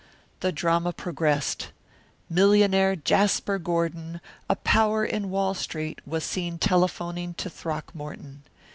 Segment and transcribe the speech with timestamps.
[0.39, 1.67] The drama progressed.
[2.27, 8.41] Millionaire Jasper Gordon, "A Power in Wall Street," was seen telephoning to Throckmorton.